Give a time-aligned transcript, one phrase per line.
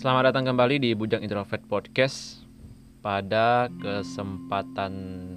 [0.00, 2.40] Selamat datang kembali di Bujang Introvert Podcast.
[3.04, 4.92] Pada kesempatan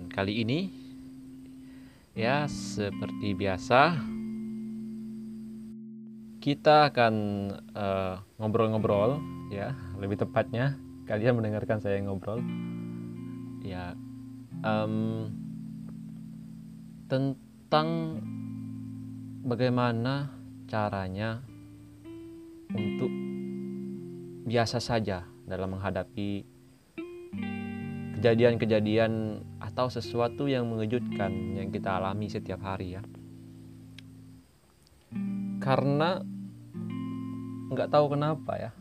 [0.07, 0.71] kali ini
[2.15, 3.99] Ya, seperti biasa
[6.39, 7.13] Kita akan
[7.75, 9.19] eh, ngobrol-ngobrol
[9.51, 10.79] Ya, lebih tepatnya
[11.11, 12.39] Kalian mendengarkan saya ngobrol
[13.67, 13.99] Ya,
[14.63, 15.27] em,
[17.11, 18.15] Tentang
[19.43, 20.31] Bagaimana
[20.71, 21.43] caranya
[22.71, 23.32] untuk
[24.43, 26.43] biasa saja dalam menghadapi
[28.19, 33.03] kejadian-kejadian atau sesuatu yang mengejutkan yang kita alami setiap hari ya.
[35.59, 36.23] Karena
[37.71, 38.71] nggak tahu kenapa ya.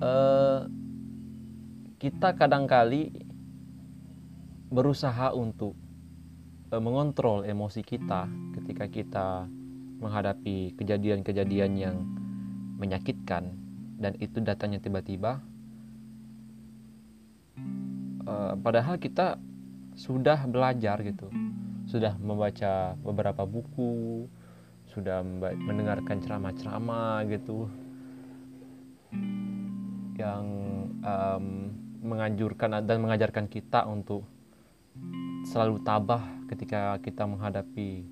[0.00, 0.60] Eh,
[1.96, 3.12] kita kadangkali
[4.72, 5.76] berusaha untuk
[6.72, 9.28] eh, mengontrol emosi kita ketika kita
[10.00, 12.15] menghadapi kejadian-kejadian yang
[12.76, 13.52] menyakitkan
[13.96, 15.40] dan itu datangnya tiba-tiba
[18.28, 19.40] uh, padahal kita
[19.96, 21.32] sudah belajar gitu.
[21.88, 24.26] Sudah membaca beberapa buku
[24.92, 25.20] sudah
[25.60, 27.68] mendengarkan ceramah-ceramah gitu
[30.16, 30.44] yang
[31.04, 31.46] um,
[32.00, 34.24] menganjurkan dan mengajarkan kita untuk
[35.44, 38.08] selalu tabah ketika kita menghadapi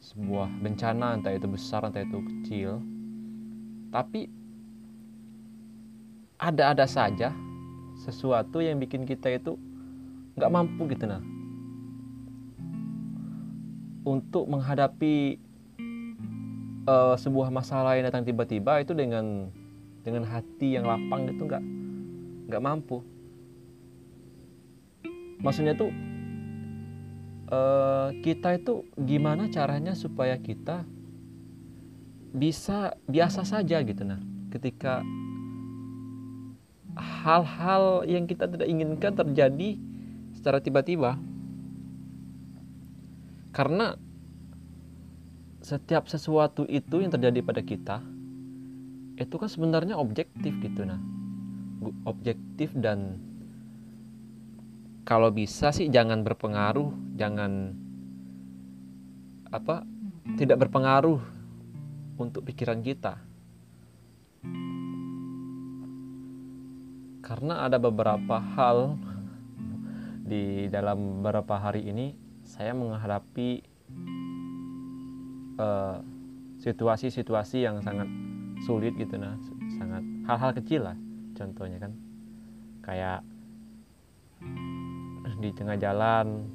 [0.00, 2.80] sebuah bencana entah itu besar entah itu kecil
[3.92, 4.26] tapi
[6.40, 7.30] ada-ada saja
[8.00, 9.54] sesuatu yang bikin kita itu
[10.34, 11.22] nggak mampu gitu nah
[14.02, 15.38] untuk menghadapi
[16.86, 19.50] uh, sebuah masalah yang datang tiba-tiba itu dengan
[20.02, 21.62] dengan hati yang lapang gitu nggak
[22.50, 23.02] nggak mampu.
[25.42, 25.90] Maksudnya tuh
[27.50, 30.86] uh, kita itu gimana caranya supaya kita
[32.32, 34.20] bisa biasa saja gitu nah
[34.52, 35.04] ketika
[36.96, 39.80] hal-hal yang kita tidak inginkan terjadi
[40.36, 41.16] secara tiba-tiba.
[43.52, 43.96] Karena
[45.62, 48.02] setiap sesuatu itu yang terjadi pada kita
[49.14, 50.98] itu kan sebenarnya objektif gitu nah
[52.02, 53.22] objektif dan
[55.06, 57.78] kalau bisa sih jangan berpengaruh jangan
[59.54, 59.86] apa
[60.34, 61.22] tidak berpengaruh
[62.22, 63.18] untuk pikiran kita.
[67.22, 68.98] Karena ada beberapa hal
[70.22, 72.14] di dalam beberapa hari ini
[72.46, 73.50] saya menghadapi
[75.58, 75.98] eh,
[76.62, 78.06] situasi-situasi yang sangat
[78.62, 79.34] sulit gitu nah,
[79.78, 80.96] sangat hal-hal kecil lah
[81.34, 81.92] contohnya kan.
[82.82, 83.20] Kayak
[85.42, 86.46] di tengah jalan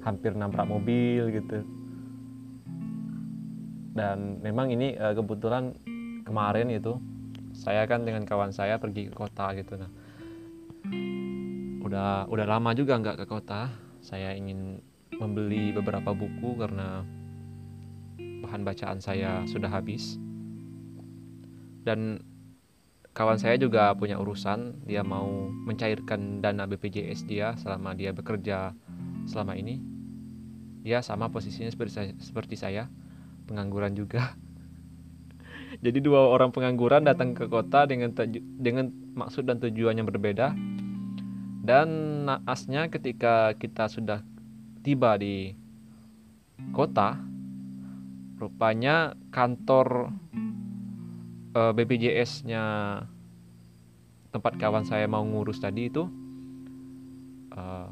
[0.00, 1.60] hampir nabrak mobil gitu
[3.92, 5.76] dan memang ini uh, kebetulan
[6.24, 6.96] kemarin itu
[7.52, 9.76] saya kan dengan kawan saya pergi ke kota gitu.
[9.76, 9.92] Nah
[11.84, 13.68] udah udah lama juga nggak ke kota.
[14.00, 14.80] Saya ingin
[15.20, 17.04] membeli beberapa buku karena
[18.16, 20.16] bahan bacaan saya sudah habis.
[21.84, 22.24] Dan
[23.12, 24.88] kawan saya juga punya urusan.
[24.88, 25.28] Dia mau
[25.68, 28.72] mencairkan dana BPJS dia selama dia bekerja
[29.28, 29.78] selama ini.
[30.82, 32.90] Dia sama posisinya seperti saya, seperti saya
[33.46, 34.34] pengangguran juga.
[35.84, 40.54] Jadi dua orang pengangguran datang ke kota dengan dengan maksud dan tujuan yang berbeda.
[41.62, 41.88] Dan
[42.26, 44.26] naasnya ketika kita sudah
[44.82, 45.54] tiba di
[46.74, 47.18] kota,
[48.42, 50.10] rupanya kantor
[51.54, 52.64] uh, eh, BPJS-nya
[54.32, 56.08] tempat kawan saya mau ngurus tadi itu
[57.54, 57.88] uh, eh,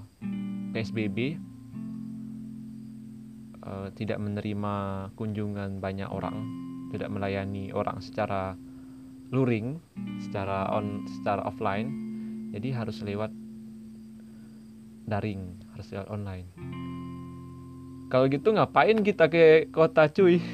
[0.74, 1.49] PSBB
[3.64, 4.74] uh, tidak menerima
[5.16, 6.36] kunjungan banyak orang,
[6.92, 8.56] tidak melayani orang secara
[9.30, 9.78] luring,
[10.20, 11.88] secara on, secara offline.
[12.50, 13.30] Jadi harus lewat
[15.06, 16.50] daring, harus lewat online.
[18.10, 20.42] Kalau gitu ngapain kita ke kota cuy?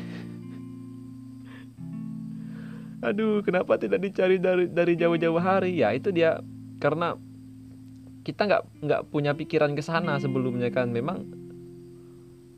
[3.06, 5.80] Aduh, kenapa tidak dicari dari dari jauh-jauh hari?
[5.80, 6.44] Ya itu dia
[6.76, 7.16] karena
[8.28, 10.92] kita nggak nggak punya pikiran ke sana sebelumnya kan.
[10.92, 11.45] Memang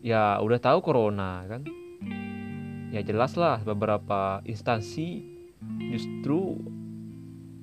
[0.03, 1.63] ya udah tahu corona kan?
[2.89, 5.27] Ya jelas lah beberapa instansi
[5.93, 6.57] justru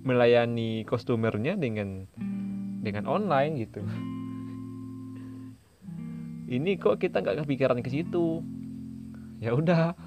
[0.06, 2.06] melayani kostumernya dengan
[2.86, 3.82] dengan online gitu.
[6.46, 8.46] Ini kok kita nggak kepikiran ke situ?
[9.42, 9.98] Ya udah.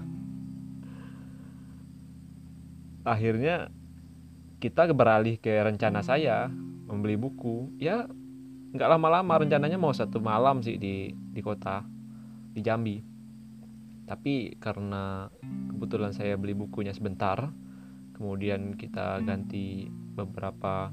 [3.02, 3.74] Akhirnya
[4.62, 6.46] kita beralih ke rencana saya
[6.86, 7.74] membeli buku.
[7.82, 8.06] Ya
[8.70, 11.97] nggak lama-lama rencananya mau satu malam sih di di kota
[12.52, 12.96] di Jambi.
[14.08, 15.28] Tapi karena
[15.68, 17.52] kebetulan saya beli bukunya sebentar
[18.18, 19.86] kemudian kita ganti
[20.18, 20.90] beberapa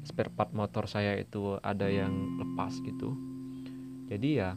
[0.00, 3.12] spare part motor saya itu ada yang lepas gitu.
[4.08, 4.56] Jadi ya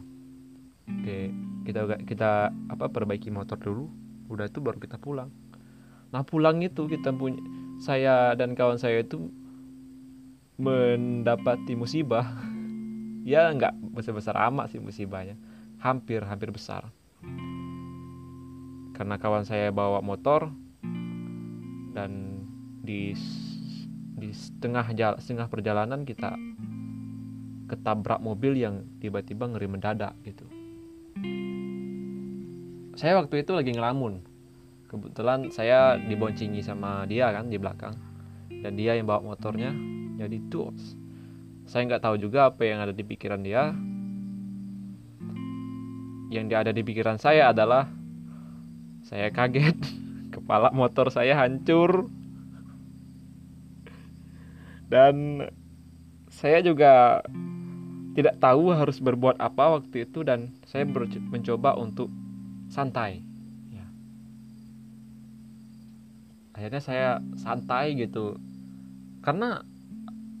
[0.88, 1.18] oke
[1.68, 2.30] kita kita
[2.72, 3.92] apa perbaiki motor dulu
[4.32, 5.28] udah itu baru kita pulang.
[6.08, 7.44] Nah pulang itu kita punya
[7.76, 9.28] saya dan kawan saya itu
[10.56, 12.24] mendapati musibah.
[13.28, 15.36] Ya nggak besar besar amat sih musibahnya
[15.78, 16.90] hampir hampir besar
[18.98, 20.50] karena kawan saya bawa motor
[21.94, 22.42] dan
[22.82, 23.14] di
[24.18, 26.34] di setengah jala, setengah perjalanan kita
[27.70, 30.42] ketabrak mobil yang tiba-tiba ngeri mendadak gitu.
[32.98, 34.26] Saya waktu itu lagi ngelamun.
[34.90, 37.94] Kebetulan saya diboncingi sama dia kan di belakang
[38.50, 39.70] dan dia yang bawa motornya.
[40.18, 40.74] Jadi tuh
[41.68, 43.70] saya nggak tahu juga apa yang ada di pikiran dia.
[46.28, 47.88] Yang ada di pikiran saya adalah
[49.04, 49.76] saya kaget,
[50.34, 52.08] kepala motor saya hancur,
[54.88, 55.44] dan
[56.32, 57.20] saya juga
[58.16, 60.82] tidak tahu harus berbuat apa waktu itu dan saya
[61.30, 62.10] mencoba untuk
[62.66, 63.22] santai
[63.70, 63.86] ya.
[66.56, 68.40] akhirnya saya santai gitu
[69.22, 69.62] karena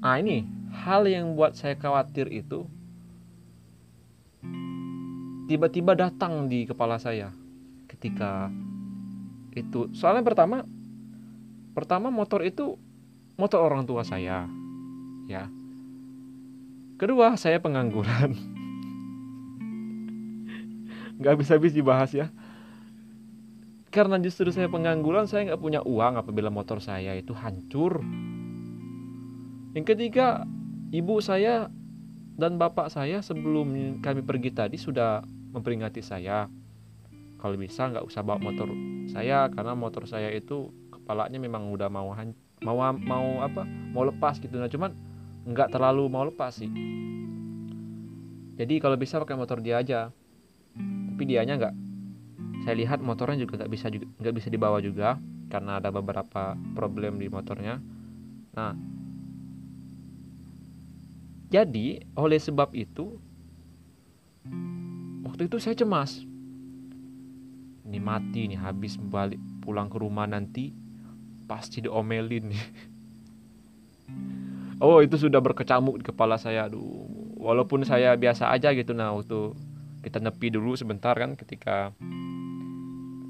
[0.02, 0.42] ah ini
[0.74, 2.66] hal yang buat saya khawatir itu
[5.48, 7.32] tiba-tiba datang di kepala saya
[7.88, 8.52] ketika
[9.56, 9.88] itu.
[9.96, 10.62] Soalnya pertama
[11.72, 12.76] pertama motor itu
[13.40, 14.44] motor orang tua saya
[15.24, 15.48] ya.
[17.00, 18.36] Kedua saya pengangguran.
[21.18, 22.28] Nggak bisa habis dibahas ya.
[23.88, 28.04] Karena justru saya pengangguran saya nggak punya uang apabila motor saya itu hancur.
[29.72, 30.44] Yang ketiga
[30.92, 31.72] ibu saya
[32.36, 36.46] dan bapak saya sebelum kami pergi tadi sudah memperingati saya.
[37.38, 38.66] Kalau bisa nggak usah bawa motor
[39.06, 42.10] saya karena motor saya itu kepalanya memang udah mau
[42.60, 43.62] mau mau apa
[43.94, 44.58] mau lepas gitu.
[44.58, 44.90] Nah cuman
[45.46, 46.70] nggak terlalu mau lepas sih.
[48.58, 50.10] Jadi kalau bisa pakai motor dia aja.
[50.74, 51.74] Tapi dianya nggak.
[52.66, 55.16] Saya lihat motornya juga nggak bisa nggak bisa dibawa juga
[55.46, 57.78] karena ada beberapa problem di motornya.
[58.58, 58.74] Nah
[61.48, 63.16] jadi oleh sebab itu
[65.26, 66.22] waktu itu saya cemas.
[67.88, 70.76] Ini mati nih habis balik pulang ke rumah nanti
[71.48, 72.64] pasti diomelin nih.
[74.78, 77.10] Oh itu sudah berkecamuk di kepala saya Aduh.
[77.34, 79.50] Walaupun saya biasa aja gitu Nah waktu
[80.06, 81.90] kita nepi dulu sebentar kan Ketika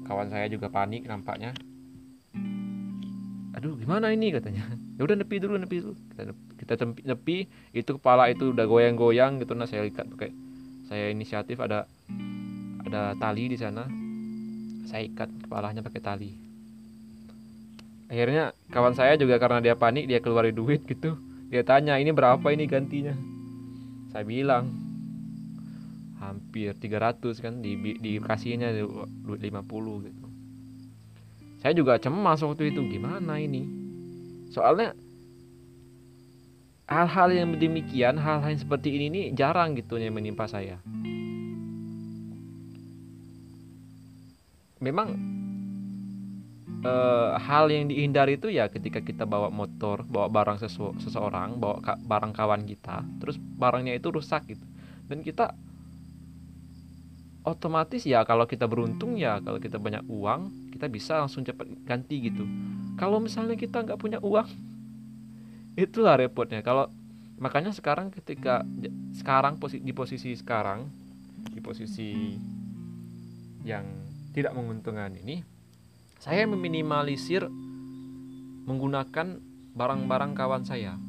[0.05, 1.57] kawan saya juga panik nampaknya.
[3.57, 4.61] Aduh gimana ini katanya.
[4.99, 5.97] Ya udah nepi dulu nepi dulu.
[6.13, 6.21] Kita,
[6.61, 10.29] kita nepi Itu kepala itu udah goyang-goyang gitu Nah saya ikat pakai
[10.89, 11.85] Saya inisiatif ada
[12.89, 13.85] Ada tali di sana.
[14.89, 16.31] Saya ikat kepalanya pakai tali.
[18.09, 21.13] Akhirnya kawan saya juga karena dia panik dia keluarin duit gitu.
[21.53, 23.13] Dia tanya ini berapa ini gantinya?
[24.09, 24.73] Saya bilang
[26.17, 28.73] hampir 300 kan di dikasihnya
[29.21, 30.25] duit 50 gitu.
[31.61, 33.69] Saya juga cemas waktu itu gimana ini?
[34.49, 34.97] Soalnya
[36.89, 40.81] hal-hal yang demikian hal-hal yang seperti ini nih jarang gitu yang menimpa saya
[44.81, 45.13] memang
[46.83, 51.83] uh, hal yang dihindari itu ya ketika kita bawa motor, bawa barang sesu seseorang, bawa
[51.83, 54.63] ka barang kawan kita, terus barangnya itu rusak gitu.
[55.11, 55.51] Dan kita
[57.43, 62.31] otomatis ya kalau kita beruntung ya kalau kita banyak uang kita bisa langsung cepat ganti
[62.31, 62.47] gitu.
[62.99, 64.47] Kalau misalnya kita nggak punya uang,
[65.75, 66.63] itulah repotnya.
[66.65, 66.89] Kalau
[67.39, 68.65] makanya sekarang ketika
[69.15, 70.89] sekarang posi di posisi sekarang
[71.49, 72.35] di posisi
[73.63, 73.85] yang
[74.35, 75.39] tidak menguntungkan ini
[76.19, 77.47] saya meminimalisir
[78.67, 79.39] menggunakan
[79.73, 80.99] barang-barang kawan saya.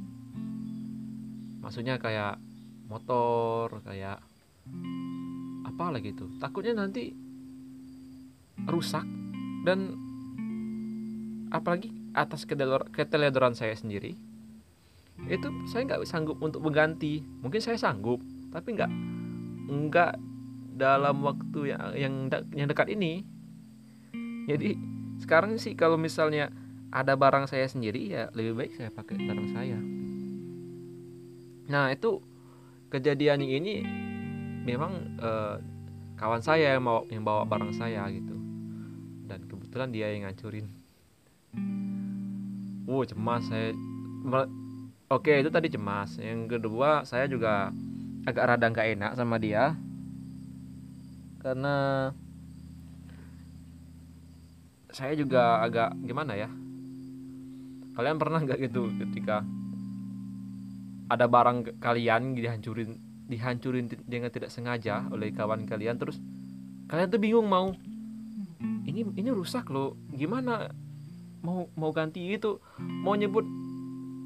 [1.60, 2.38] Maksudnya kayak
[2.86, 4.22] motor, kayak
[5.66, 6.30] apa lagi itu.
[6.38, 7.10] Takutnya nanti
[8.70, 9.02] rusak
[9.66, 9.98] dan
[11.50, 12.46] apalagi atas
[12.94, 14.14] keteledoran saya sendiri
[15.28, 17.20] itu saya nggak sanggup untuk mengganti.
[17.44, 18.90] Mungkin saya sanggup tapi nggak
[19.70, 20.12] nggak
[20.74, 22.14] dalam waktu yang yang
[22.56, 23.22] yang dekat ini.
[24.48, 24.74] Jadi
[25.20, 26.48] sekarang sih kalau misalnya
[26.90, 29.78] ada barang saya sendiri ya lebih baik saya pakai barang saya.
[31.70, 32.18] Nah itu
[32.90, 33.84] kejadian ini
[34.66, 35.56] memang eh,
[36.18, 38.34] kawan saya yang bawa yang bawa barang saya gitu.
[39.30, 40.66] Dan kebetulan dia yang ngancurin.
[42.90, 43.70] Wow cemas saya
[45.10, 46.16] oke itu tadi cemas.
[46.22, 47.74] Yang kedua saya juga
[48.24, 49.74] agak rada nggak enak sama dia.
[51.42, 52.08] Karena
[54.94, 56.48] saya juga agak gimana ya?
[57.98, 59.42] Kalian pernah nggak gitu ketika
[61.10, 62.94] ada barang kalian dihancurin
[63.26, 66.22] dihancurin dengan tidak sengaja oleh kawan kalian terus
[66.86, 67.74] kalian tuh bingung mau
[68.86, 69.98] ini ini rusak loh.
[70.14, 70.70] Gimana
[71.42, 72.62] mau mau ganti itu
[73.02, 73.42] mau nyebut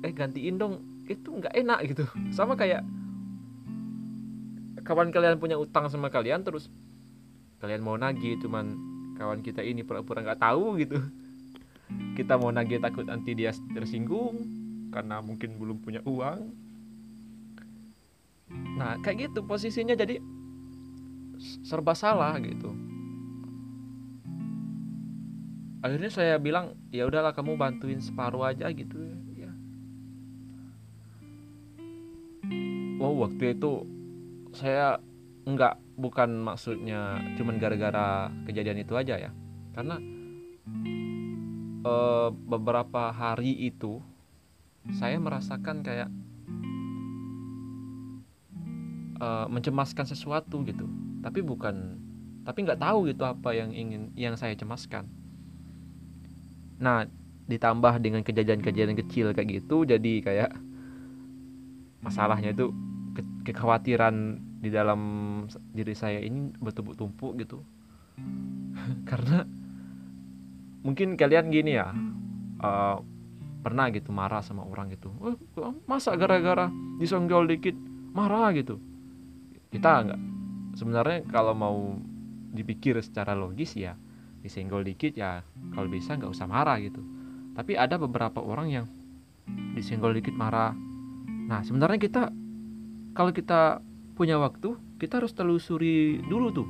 [0.05, 0.85] eh gantiin dong.
[1.09, 2.05] Itu nggak enak gitu.
[2.37, 2.85] Sama kayak
[4.85, 6.69] kawan kalian punya utang sama kalian terus
[7.65, 8.77] kalian mau nagih cuman
[9.17, 11.01] kawan kita ini pura-pura nggak tahu gitu.
[12.15, 14.37] Kita mau nagih takut nanti dia tersinggung
[14.93, 16.53] karena mungkin belum punya uang.
[18.77, 20.21] Nah kayak gitu posisinya jadi
[21.65, 22.71] serba salah gitu.
[25.85, 28.97] Akhirnya saya bilang ya udahlah kamu bantuin separuh aja gitu.
[29.01, 29.24] ya
[33.05, 33.85] wow waktu itu
[34.57, 34.97] saya
[35.45, 39.31] enggak bukan maksudnya cuman gara-gara kejadian itu aja ya.
[39.77, 40.01] Karena
[41.85, 41.95] e,
[42.49, 44.01] beberapa hari itu
[44.97, 46.09] saya merasakan kayak
[49.21, 50.89] e, mencemaskan sesuatu gitu.
[51.21, 52.01] Tapi bukan
[52.49, 55.05] tapi nggak tahu gitu apa yang ingin yang saya cemaskan.
[56.81, 57.05] Nah
[57.45, 60.51] ditambah dengan kejadian-kejadian kecil kayak gitu jadi kayak
[62.01, 62.73] masalahnya itu
[63.15, 65.01] ke kekhawatiran di dalam
[65.71, 67.63] diri saya ini bertumpuk-tumpuk gitu.
[69.09, 69.47] Karena
[70.85, 71.89] mungkin kalian gini ya
[72.61, 73.01] uh,
[73.65, 75.09] pernah gitu marah sama orang gitu.
[75.23, 76.69] Oh, masa gara-gara
[77.01, 77.73] disonggol dikit
[78.13, 78.77] marah gitu.
[79.73, 80.21] Kita nggak
[80.77, 81.97] sebenarnya kalau mau
[82.55, 83.99] dipikir secara logis ya
[84.45, 85.41] disenggol dikit ya
[85.73, 87.01] kalau bisa nggak usah marah gitu.
[87.57, 88.87] Tapi ada beberapa orang yang
[89.73, 90.77] disenggol dikit marah.
[91.49, 92.23] Nah sebenarnya kita
[93.15, 93.79] kalau kita
[94.19, 96.69] punya waktu kita harus telusuri dulu tuh.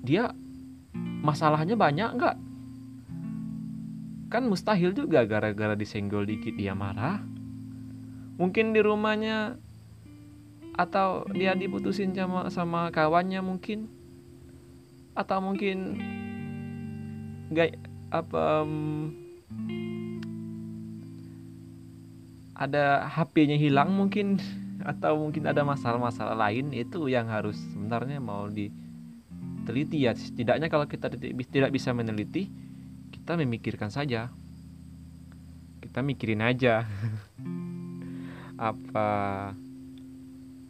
[0.00, 0.32] Dia
[1.24, 2.36] masalahnya banyak nggak?
[4.32, 7.20] Kan mustahil juga gara-gara disenggol dikit dia marah.
[8.40, 9.60] Mungkin di rumahnya
[10.80, 13.92] atau dia diputusin sama sama kawannya mungkin.
[15.12, 16.00] Atau mungkin
[17.52, 17.76] nggak
[18.14, 18.64] apa
[22.60, 24.36] ada HP-nya hilang mungkin
[24.84, 30.12] atau mungkin ada masalah-masalah lain itu yang harus sebenarnya mau diteliti ya.
[30.12, 32.52] Setidaknya kalau kita tidak bisa meneliti
[33.08, 34.28] kita memikirkan saja.
[35.80, 36.84] Kita mikirin aja
[38.70, 39.08] apa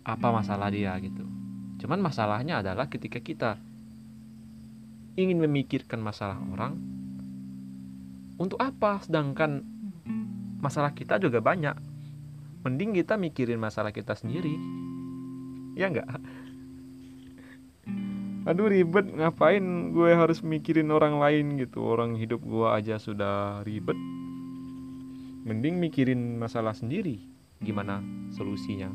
[0.06, 1.26] apa masalah dia gitu.
[1.82, 3.58] Cuman masalahnya adalah ketika kita
[5.18, 6.78] ingin memikirkan masalah orang
[8.38, 9.02] untuk apa?
[9.02, 9.79] Sedangkan
[10.60, 11.74] masalah kita juga banyak.
[12.62, 14.54] Mending kita mikirin masalah kita sendiri.
[15.74, 16.08] Ya enggak
[18.48, 19.06] aduh ribet.
[19.12, 21.84] Ngapain gue harus mikirin orang lain gitu?
[21.84, 23.96] Orang hidup gue aja sudah ribet.
[25.44, 27.20] Mending mikirin masalah sendiri.
[27.60, 28.00] Gimana
[28.32, 28.88] solusinya?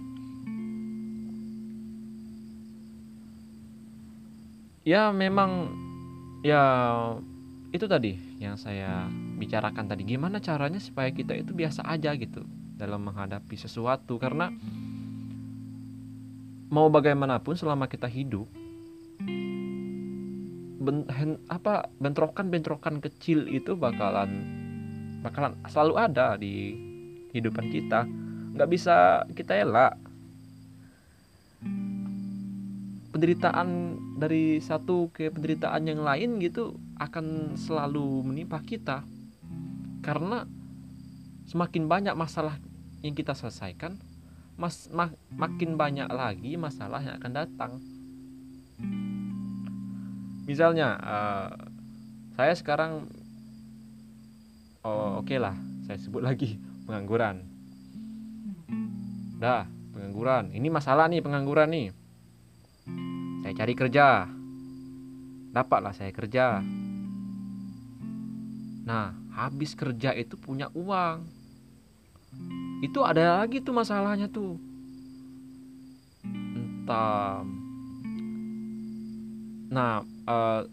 [4.85, 5.73] Ya memang
[6.45, 6.61] ya
[7.73, 9.07] itu tadi yang saya
[9.39, 10.03] bicarakan tadi.
[10.03, 12.43] Gimana caranya supaya kita itu biasa aja gitu
[12.75, 14.19] dalam menghadapi sesuatu?
[14.19, 14.51] Karena
[16.69, 18.49] mau bagaimanapun selama kita hidup
[20.85, 21.07] ben,
[21.49, 24.45] apa bentrokan-bentrokan kecil itu bakalan
[25.25, 26.77] bakalan selalu ada di
[27.33, 28.05] kehidupan kita.
[28.55, 29.97] Nggak bisa kita elak.
[33.09, 39.03] Penderitaan dari satu ke penderitaan yang lain gitu akan selalu menimpa kita.
[39.99, 40.47] Karena
[41.51, 42.55] semakin banyak masalah
[43.03, 43.99] yang kita selesaikan
[44.55, 47.71] mas mak, makin banyak lagi masalah yang akan datang.
[50.47, 51.51] Misalnya uh,
[52.39, 53.11] saya sekarang
[54.87, 56.55] oh oke okay lah saya sebut lagi
[56.87, 57.43] pengangguran.
[59.43, 60.55] Dah pengangguran.
[60.55, 62.04] Ini masalah nih pengangguran nih
[63.45, 64.25] saya cari kerja.
[65.53, 66.65] Dapatlah saya kerja.
[68.89, 71.21] Nah, habis kerja itu punya uang.
[72.81, 74.57] Itu ada lagi tuh masalahnya tuh.
[76.25, 77.45] Entah.
[79.69, 80.65] Nah, uh,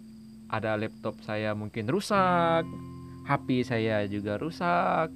[0.48, 2.64] ada laptop saya mungkin rusak,
[3.28, 5.12] HP saya juga rusak,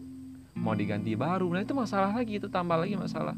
[0.60, 1.48] mau diganti baru.
[1.56, 3.32] Nah, itu masalah lagi, itu tambah lagi masalah.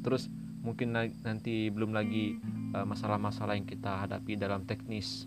[0.00, 0.32] Terus
[0.68, 0.92] mungkin
[1.24, 2.36] nanti belum lagi
[2.76, 5.24] eh, masalah-masalah yang kita hadapi dalam teknis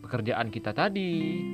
[0.00, 1.44] pekerjaan kita tadi.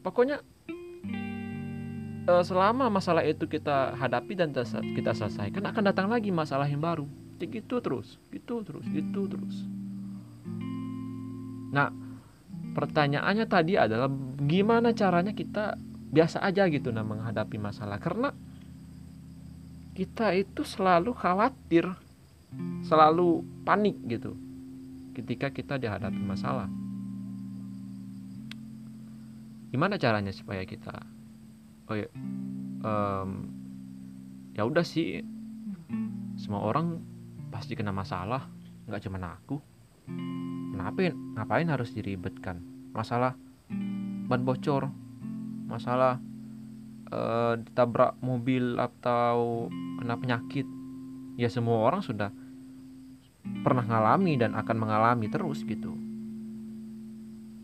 [0.00, 0.40] Pokoknya
[2.24, 4.56] eh, selama masalah itu kita hadapi dan
[4.96, 7.04] kita selesaikan akan datang lagi masalah yang baru.
[7.38, 9.56] Gitu terus, gitu terus, gitu terus.
[11.68, 11.92] Nah,
[12.72, 14.10] pertanyaannya tadi adalah
[14.42, 15.76] gimana caranya kita
[16.08, 18.32] biasa aja gitu nah menghadapi masalah karena
[19.98, 21.90] kita itu selalu khawatir
[22.86, 24.38] selalu panik gitu
[25.10, 26.70] ketika kita dihadapi masalah.
[29.74, 31.02] Gimana caranya supaya kita
[31.90, 32.06] oh ya
[32.86, 33.50] um,
[34.54, 35.18] ya udah sih
[36.38, 37.02] semua orang
[37.50, 38.46] pasti kena masalah
[38.86, 39.58] nggak cuma aku.
[40.78, 42.62] Kenapa ngapain harus diribetkan?
[42.94, 43.34] Masalah
[44.30, 44.94] ban bocor
[45.66, 46.22] masalah
[47.12, 49.68] uh, ditabrak mobil atau
[50.00, 50.66] kena penyakit
[51.38, 52.30] ya semua orang sudah
[53.62, 55.94] pernah mengalami dan akan mengalami terus gitu.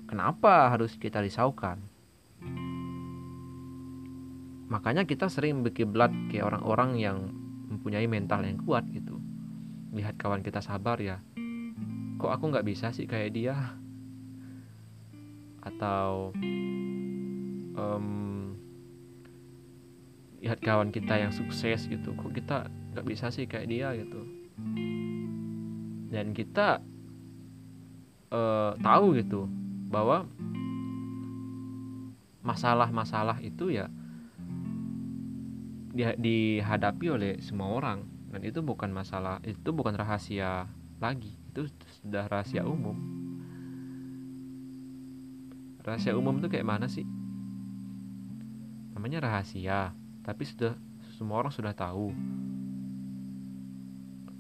[0.09, 1.81] Kenapa harus kita risaukan?
[4.71, 7.19] Makanya kita sering berkiblat ke orang-orang yang
[7.69, 9.19] mempunyai mental yang kuat gitu.
[9.93, 11.21] Lihat kawan kita sabar ya.
[12.19, 13.57] Kok aku nggak bisa sih kayak dia?
[15.65, 16.33] Atau
[17.75, 18.24] um,
[20.45, 22.13] lihat kawan kita yang sukses gitu.
[22.13, 24.21] Kok kita nggak bisa sih kayak dia gitu?
[26.13, 26.85] Dan kita
[28.29, 29.49] uh, tahu gitu
[29.89, 30.29] bahwa
[32.45, 33.89] masalah-masalah itu ya
[35.97, 38.05] dihadapi oleh semua orang.
[38.29, 40.69] Dan itu bukan masalah itu bukan rahasia
[41.01, 41.33] lagi.
[41.57, 41.73] Itu
[42.05, 43.01] sudah rahasia umum.
[45.81, 47.09] Rahasia umum itu kayak mana sih?
[48.93, 50.73] Namanya rahasia tapi sudah
[51.21, 52.11] semua orang sudah tahu.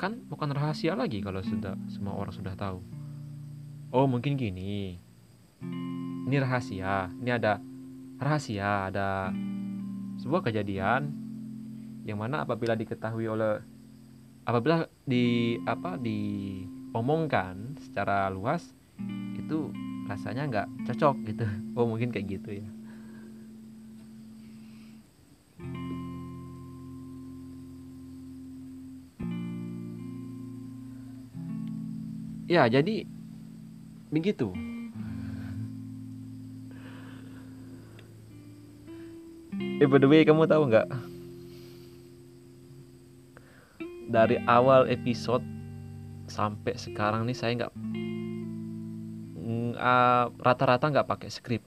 [0.01, 2.81] Kan bukan rahasia lagi kalau sudah semua orang sudah tahu.
[3.93, 4.99] Oh mungkin gini.
[6.25, 7.61] Ini rahasia ini ada
[8.17, 9.31] rahasia ada
[10.19, 11.13] sebuah kejadian
[12.09, 13.61] yang mana apabila diketahui oleh
[14.49, 18.73] apabila di apa diomongkan secara luas
[19.37, 19.69] itu
[20.09, 21.45] rasanya nggak cocok gitu.
[21.77, 22.69] Oh mungkin kayak gitu ya
[32.45, 33.09] ya jadi
[34.13, 34.53] begitu.
[39.83, 40.87] Eh by the way kamu tahu nggak?
[44.11, 45.43] Dari awal episode
[46.31, 47.73] sampai sekarang nih saya nggak
[50.41, 51.61] rata-rata nggak pakai skrip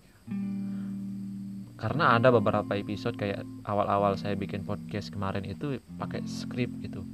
[1.78, 7.06] karena ada beberapa episode kayak awal-awal saya bikin podcast kemarin itu pakai skrip gitu.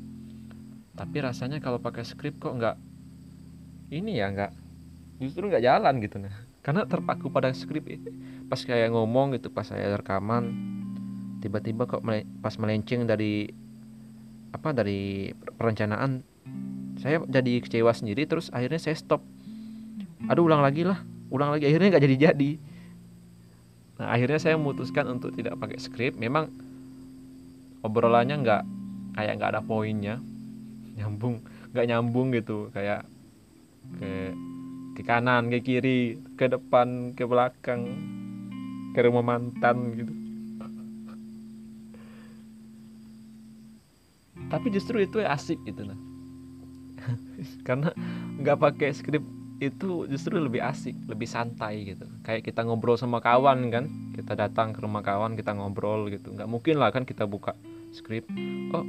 [0.96, 2.80] Tapi rasanya kalau pakai skrip kok nggak
[3.94, 4.52] ini ya nggak
[5.22, 6.34] justru nggak jalan gitu nah.
[6.64, 7.86] Karena terpaku pada skrip
[8.48, 10.48] pas kayak ngomong gitu pas saya rekaman
[11.44, 12.00] tiba-tiba kok
[12.40, 13.52] pas melenceng dari
[14.56, 16.24] apa dari perencanaan
[17.04, 19.20] saya jadi kecewa sendiri terus akhirnya saya stop.
[20.32, 21.04] Aduh ulang lagi lah
[21.34, 22.52] ulang lagi akhirnya nggak jadi jadi
[23.94, 26.16] nah akhirnya saya memutuskan untuk tidak pakai skrip.
[26.16, 26.48] Memang
[27.84, 28.62] obrolannya nggak
[29.20, 30.24] kayak nggak ada poinnya.
[30.96, 31.44] Nyambung
[31.76, 33.04] nggak nyambung gitu kayak
[34.00, 34.12] ke
[34.94, 37.90] ke kanan ke kiri ke depan ke belakang
[38.94, 40.14] ke rumah mantan gitu.
[44.54, 45.98] Tapi justru itu asik gitu nah
[47.68, 47.90] karena
[48.38, 49.26] nggak pakai skrip
[49.58, 52.06] itu justru lebih asik lebih santai gitu.
[52.22, 56.32] Kayak kita ngobrol sama kawan kan kita datang ke rumah kawan kita ngobrol gitu.
[56.38, 57.58] Nggak mungkin lah kan kita buka
[57.94, 58.26] skrip
[58.74, 58.86] oh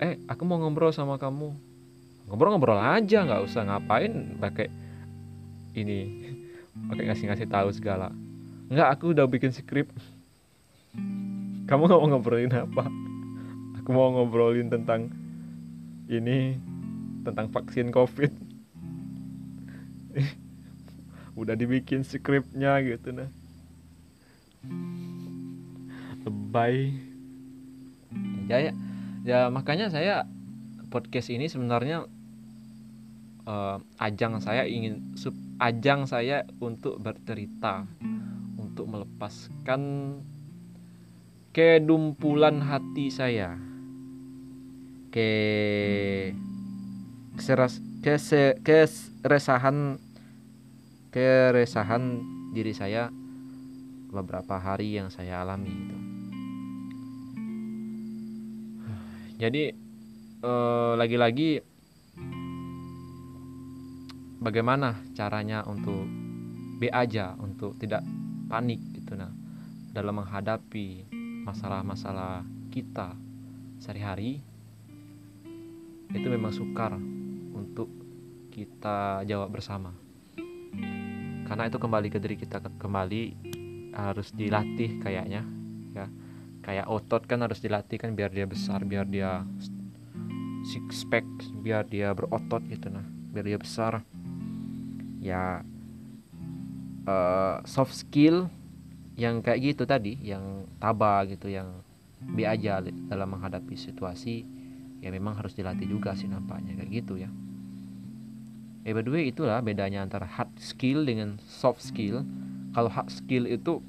[0.00, 1.52] eh aku mau ngobrol sama kamu
[2.26, 4.66] ngobrol-ngobrol aja nggak usah ngapain pakai
[5.78, 5.98] ini
[6.90, 8.10] pakai ngasih-ngasih tahu segala.
[8.66, 9.88] Nggak aku udah bikin skrip.
[11.68, 12.84] Kamu nggak mau ngobrolin apa?
[13.82, 15.10] Aku mau ngobrolin tentang
[16.06, 16.58] ini
[17.22, 18.30] tentang vaksin covid.
[21.36, 23.30] Udah dibikin skripnya gitu nah.
[26.24, 26.96] Lebay.
[28.48, 28.72] Ya ya.
[29.26, 30.24] Ya makanya saya
[30.88, 32.06] podcast ini sebenarnya
[33.46, 35.32] uh, ajang saya ingin sub
[35.62, 37.88] ajang saya untuk bercerita
[38.60, 39.82] untuk melepaskan
[41.56, 43.56] kedumpulan hati saya
[45.08, 45.30] ke
[47.40, 49.96] keseras kese, keresahan
[51.08, 52.20] keresahan
[52.52, 53.08] diri saya
[54.12, 55.96] beberapa hari yang saya alami itu.
[59.36, 59.64] Jadi
[60.40, 61.60] eh, lagi-lagi
[64.40, 66.04] bagaimana caranya untuk
[66.76, 68.04] B aja untuk tidak
[68.46, 69.32] panik gitu nah
[69.96, 71.08] dalam menghadapi
[71.48, 73.16] masalah-masalah kita
[73.80, 74.44] sehari-hari
[76.12, 76.96] itu memang sukar
[77.52, 77.88] untuk
[78.52, 79.92] kita jawab bersama.
[81.46, 83.22] karena itu kembali ke diri kita kembali
[83.94, 85.46] harus dilatih kayaknya
[85.94, 86.06] ya
[86.66, 89.46] kayak otot kan harus dilatih kan biar dia besar biar dia
[90.66, 91.22] six pack
[91.62, 94.02] biar dia berotot gitu nah biar dia besar
[95.26, 95.66] ya
[97.10, 98.46] uh, soft skill
[99.18, 101.82] yang kayak gitu tadi yang tabah gitu yang
[102.20, 104.44] bi aja dalam menghadapi situasi
[105.00, 107.30] ya memang harus dilatih juga sih nampaknya kayak gitu ya.
[108.86, 112.22] Eh by the way itulah bedanya antara hard skill dengan soft skill.
[112.70, 113.82] Kalau hard skill itu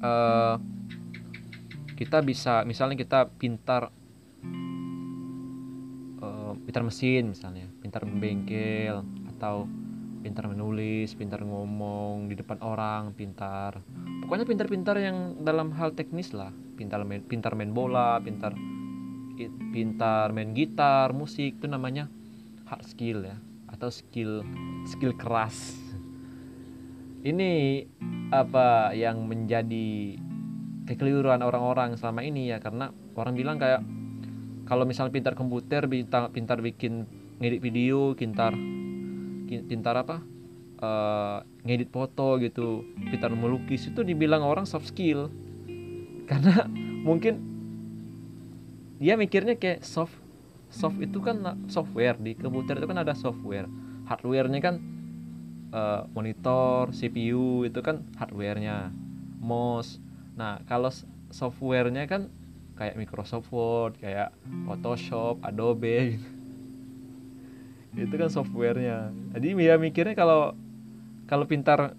[0.00, 0.56] uh,
[1.98, 3.90] kita bisa misalnya kita pintar
[6.22, 9.70] uh, pintar mesin misalnya pintar membengkel atau
[10.22, 13.82] pintar menulis, pintar ngomong di depan orang, pintar
[14.22, 18.54] pokoknya pintar-pintar yang dalam hal teknis lah, pintar main, pintar main bola, pintar
[19.74, 22.06] pintar main gitar, musik itu namanya
[22.70, 23.36] hard skill ya
[23.68, 24.46] atau skill
[24.86, 25.74] skill keras.
[27.22, 27.82] Ini
[28.34, 30.18] apa yang menjadi
[30.86, 33.82] kekeliruan orang-orang selama ini ya karena orang bilang kayak
[34.66, 37.06] kalau misalnya pintar komputer, pintar, pintar bikin
[37.42, 38.54] ngedit video, pintar
[39.60, 40.24] pintar apa
[40.82, 45.30] uh, ngedit foto gitu pintar melukis itu dibilang orang soft skill.
[46.30, 46.66] Karena
[47.04, 47.38] mungkin
[48.98, 50.14] dia mikirnya kayak soft
[50.72, 53.68] soft itu kan software di komputer itu kan ada software.
[54.08, 54.76] Hardwarenya kan
[55.70, 58.90] uh, monitor CPU itu kan hardwarenya.
[59.42, 59.98] Mouse.
[60.38, 60.94] Nah kalau
[61.34, 62.30] softwarenya kan
[62.78, 64.30] kayak Microsoft Word kayak
[64.70, 66.41] Photoshop Adobe gitu
[67.96, 69.12] itu kan softwarenya.
[69.36, 70.56] Jadi dia mikirnya kalau
[71.28, 71.92] kalau pintar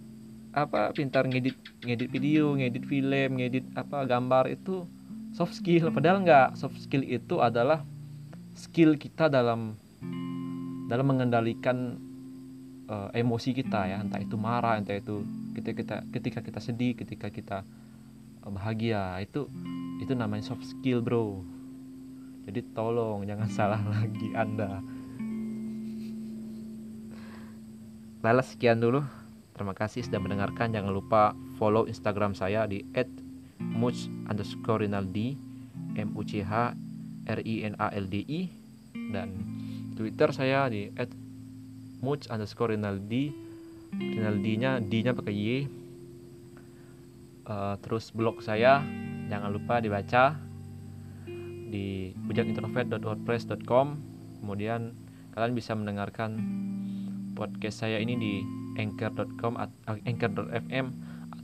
[0.54, 4.90] apa pintar ngedit ngedit video ngedit film ngedit apa gambar itu
[5.38, 5.94] soft skill.
[5.94, 7.86] Padahal nggak soft skill itu adalah
[8.58, 9.78] skill kita dalam
[10.90, 11.98] dalam mengendalikan
[12.90, 13.98] uh, emosi kita ya.
[14.02, 15.22] Entah itu marah entah itu
[15.54, 17.58] ketika kita ketika kita sedih ketika kita
[18.42, 19.22] bahagia.
[19.22, 19.46] Itu
[20.02, 21.46] itu namanya soft skill bro.
[22.50, 24.82] Jadi tolong jangan salah lagi anda
[28.24, 29.04] Balas sekian dulu.
[29.52, 30.72] Terima kasih sudah mendengarkan.
[30.72, 32.88] Jangan lupa follow Instagram saya di
[33.60, 36.72] @much underscore m u c h
[37.28, 38.48] r i n a l d i
[39.12, 39.36] dan
[40.00, 40.88] Twitter saya di
[42.00, 43.44] @much underscore rinaldi
[43.94, 45.70] Rinaldi-nya D-nya pakai Y.
[47.44, 48.80] Uh, terus blog saya
[49.28, 50.40] jangan lupa dibaca
[51.70, 53.88] di bujakintrovert.wordpress.com.
[54.42, 54.96] Kemudian
[55.36, 56.40] kalian bisa mendengarkan
[57.34, 58.34] podcast saya ini di
[58.78, 60.86] anchor.com atau anchor.fm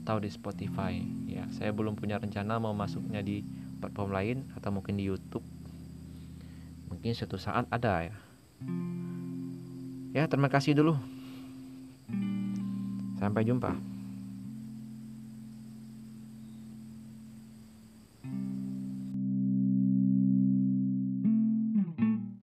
[0.00, 1.02] atau di Spotify.
[1.26, 3.42] Ya saya belum punya rencana mau masuknya di
[3.82, 5.44] platform lain atau mungkin di YouTube.
[6.90, 8.16] Mungkin suatu saat ada ya.
[10.14, 10.94] Ya terima kasih dulu.
[13.20, 13.89] Sampai jumpa